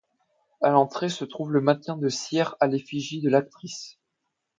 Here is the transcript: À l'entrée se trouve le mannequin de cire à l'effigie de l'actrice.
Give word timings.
À 0.63 0.71
l'entrée 0.71 1.09
se 1.09 1.25
trouve 1.25 1.51
le 1.51 1.61
mannequin 1.61 1.95
de 1.95 2.09
cire 2.09 2.55
à 2.59 2.65
l'effigie 2.65 3.21
de 3.21 3.29
l'actrice. 3.29 3.99